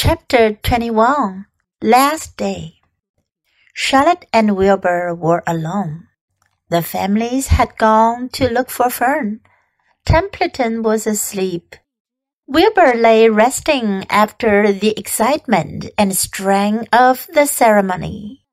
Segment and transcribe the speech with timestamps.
[0.00, 1.46] Chapter 21
[1.82, 2.74] Last Day
[3.74, 6.06] Charlotte and Wilbur were alone.
[6.68, 9.40] The families had gone to look for Fern.
[10.06, 11.74] Templeton was asleep.
[12.46, 18.46] Wilbur lay resting after the excitement and strain of the ceremony.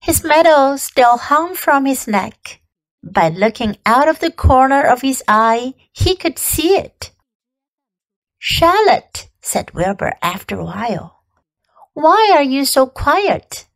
[0.00, 2.62] His medal still hung from his neck.
[3.02, 7.12] By looking out of the corner of his eye, he could see it.
[8.38, 11.22] Charlotte, said Wilbur after a while.
[11.94, 13.66] Why are you so quiet?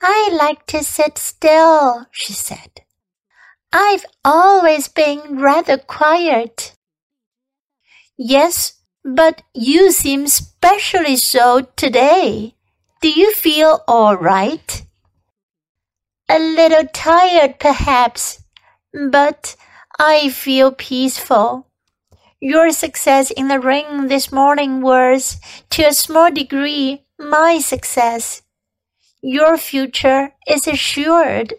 [0.00, 2.82] I like to sit still, she said.
[3.72, 6.76] I've always been rather quiet.
[8.16, 12.54] Yes, but you seem specially so today.
[13.00, 14.82] Do you feel all right?
[16.28, 18.44] A little tired, perhaps,
[19.10, 19.56] but
[19.98, 21.66] I feel peaceful.
[22.44, 25.40] Your success in the ring this morning was,
[25.70, 28.42] to a small degree, my success.
[29.22, 31.54] Your future is assured.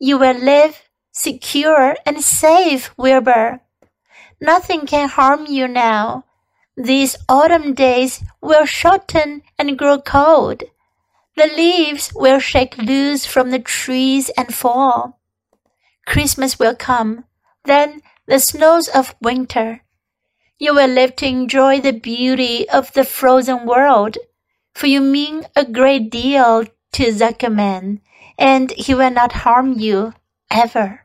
[0.00, 3.60] You will live secure and safe, Wilbur.
[4.40, 6.24] Nothing can harm you now.
[6.76, 10.64] These autumn days will shorten and grow cold.
[11.36, 15.20] The leaves will shake loose from the trees and fall.
[16.06, 17.24] Christmas will come,
[17.66, 19.82] then the snows of winter.
[20.60, 24.18] You will live to enjoy the beauty of the frozen world,
[24.74, 26.64] for you mean a great deal
[26.94, 28.00] to Zuckerman,
[28.36, 30.14] and he will not harm you
[30.50, 31.04] ever.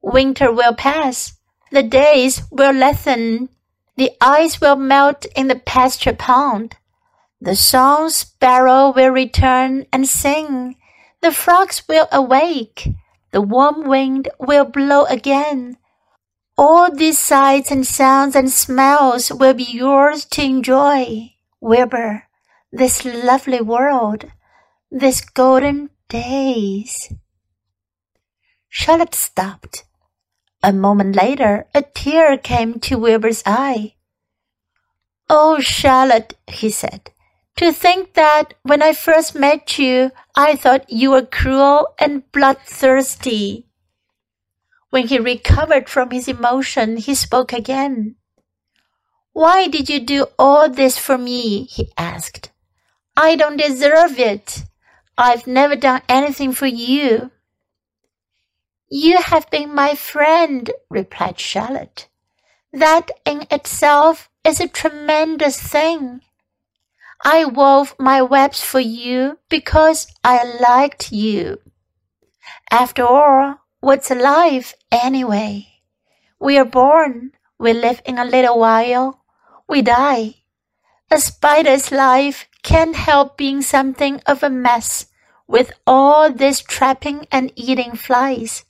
[0.00, 1.34] Winter will pass,
[1.70, 3.50] the days will lengthen,
[3.96, 6.76] the ice will melt in the pasture pond.
[7.42, 10.76] The song sparrow will return and sing,
[11.20, 12.88] the frogs will awake,
[13.32, 15.76] the warm wind will blow again,
[16.58, 22.24] all these sights and sounds and smells will be yours to enjoy, Wilbur,
[22.72, 24.24] this lovely world,
[24.90, 27.12] these golden days.
[28.68, 29.84] Charlotte stopped.
[30.60, 33.94] A moment later, a tear came to Wilbur's eye.
[35.30, 37.12] Oh, Charlotte, he said,
[37.56, 43.67] to think that when I first met you, I thought you were cruel and bloodthirsty.
[44.90, 48.16] When he recovered from his emotion, he spoke again.
[49.32, 51.64] Why did you do all this for me?
[51.64, 52.50] he asked.
[53.16, 54.64] I don't deserve it.
[55.16, 57.30] I've never done anything for you.
[58.90, 62.08] You have been my friend, replied Charlotte.
[62.72, 66.22] That in itself is a tremendous thing.
[67.24, 71.58] I wove my webs for you because I liked you.
[72.70, 75.68] After all, What's life anyway?
[76.40, 79.22] We are born, we live in a little while,
[79.68, 80.42] we die.
[81.10, 85.06] A spider's life can't help being something of a mess
[85.46, 88.64] with all this trapping and eating flies.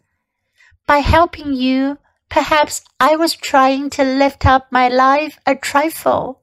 [0.87, 1.99] By helping you,
[2.29, 6.43] perhaps I was trying to lift up my life a trifle.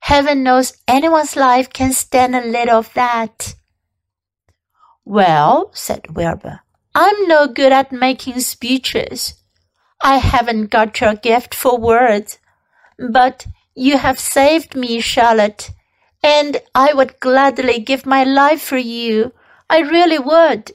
[0.00, 3.54] Heaven knows anyone's life can stand a little of that.
[5.04, 6.60] Well, said Wilbur,
[6.94, 9.34] I'm no good at making speeches.
[10.02, 12.38] I haven't got your gift for words.
[12.98, 15.70] But you have saved me, Charlotte,
[16.22, 19.32] and I would gladly give my life for you.
[19.68, 20.72] I really would.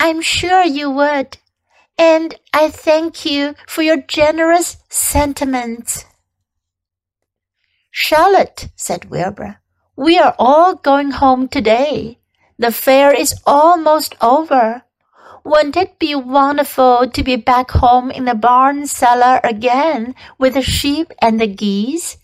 [0.00, 1.38] I'm sure you would,
[1.98, 6.06] and I thank you for your generous sentiments.
[7.90, 9.58] Charlotte, said Wilbur,
[9.94, 12.18] we are all going home today.
[12.62, 14.84] The fair is almost over.
[15.42, 20.62] Wouldn't it be wonderful to be back home in the barn cellar again with the
[20.62, 22.18] sheep and the geese?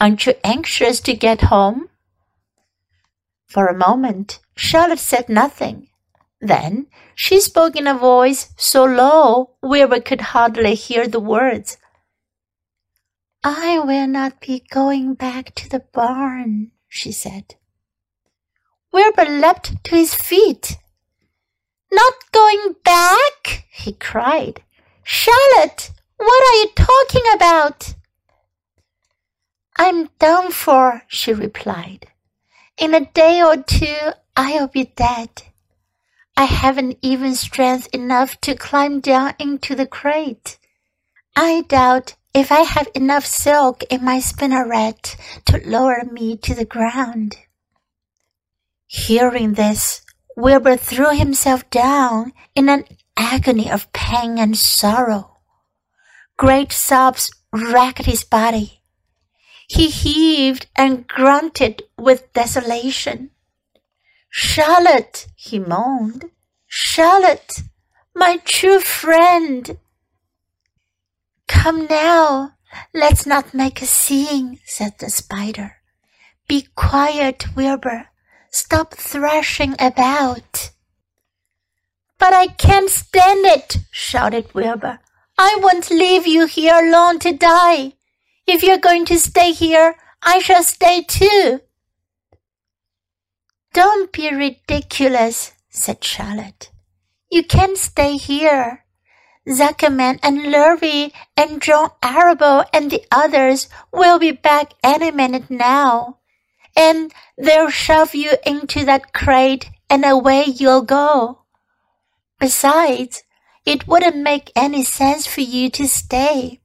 [0.00, 1.90] Aren't you anxious to get home?
[3.46, 5.86] For a moment, Charlotte said nothing.
[6.40, 11.76] Then she spoke in a voice so low Wilbur could hardly hear the words.
[13.44, 17.54] I will not be going back to the barn, she said.
[18.92, 20.76] Wilbur leapt to his feet.
[21.92, 23.64] Not going back?
[23.70, 24.62] he cried.
[25.02, 27.94] Charlotte, what are you talking about?
[29.76, 32.08] I'm done for, she replied.
[32.76, 35.42] In a day or two, I'll be dead.
[36.36, 40.58] I haven't even strength enough to climb down into the crate.
[41.34, 46.64] I doubt if I have enough silk in my spinneret to lower me to the
[46.64, 47.36] ground.
[48.88, 50.00] Hearing this,
[50.34, 52.84] Wilbur threw himself down in an
[53.18, 55.36] agony of pain and sorrow.
[56.38, 58.80] Great sobs racked his body.
[59.68, 63.30] He heaved and grunted with desolation.
[64.30, 66.30] Charlotte, he moaned.
[66.66, 67.60] Charlotte,
[68.14, 69.78] my true friend.
[71.46, 72.54] Come now,
[72.94, 75.76] let's not make a scene, said the spider.
[76.46, 78.08] Be quiet, Wilbur.
[78.50, 80.70] Stop thrashing about.
[82.18, 84.98] But I can't stand it, shouted Wilbur.
[85.38, 87.92] I won't leave you here alone to die.
[88.46, 91.60] If you're going to stay here, I shall stay too.
[93.72, 96.70] Don't be ridiculous, said Charlotte.
[97.30, 98.84] You can't stay here.
[99.46, 106.18] Zuckerman and Lurvy and John Arable and the others will be back any minute now.
[106.76, 111.42] And they'll shove you into that crate and away you'll go.
[112.38, 113.22] Besides,
[113.66, 116.60] it wouldn't make any sense for you to stay.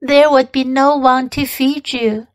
[0.00, 2.26] There would be no one to feed you.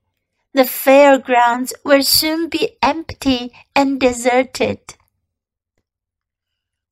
[0.53, 4.79] The fairgrounds will soon be empty and deserted.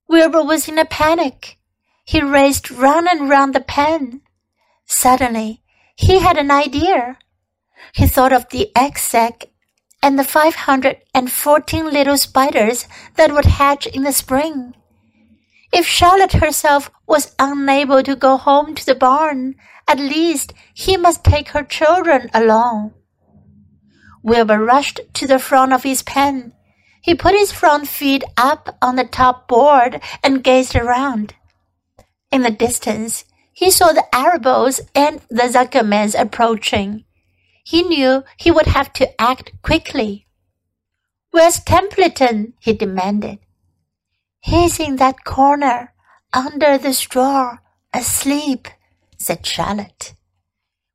[0.08, 1.58] Wilbur was in a panic.
[2.04, 4.22] He raced round and round the pen.
[4.86, 5.62] Suddenly,
[5.96, 7.18] he had an idea.
[7.94, 9.46] He thought of the egg sac
[10.04, 14.76] and the 514 little spiders that would hatch in the spring.
[15.72, 19.56] If Charlotte herself was unable to go home to the barn,
[19.88, 22.94] at least he must take her children along.
[24.22, 26.52] Wilbur rushed to the front of his pen.
[27.02, 31.34] He put his front feet up on the top board and gazed around.
[32.30, 33.24] In the distance,
[33.54, 37.06] he saw the Arables and the Zuckermans approaching.
[37.64, 40.28] He knew he would have to act quickly.
[41.32, 42.54] Where's Templeton?
[42.60, 43.40] he demanded.
[44.40, 45.94] He's in that corner,
[46.34, 47.60] under the straw,
[47.94, 48.68] asleep,
[49.18, 50.14] said Charlotte.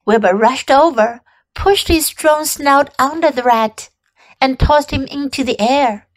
[0.04, 1.22] Wilbur rushed over,
[1.54, 3.88] pushed his strong snout under the rat,
[4.40, 6.07] and tossed him into the air.